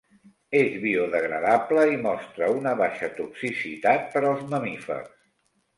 [0.59, 5.19] És biodegradable i mostra una baixa toxicitat per als mamífers.